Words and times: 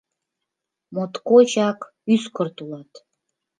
Моткочак 0.93 1.79
ӱскырт 2.13 2.57
улат. 2.63 2.91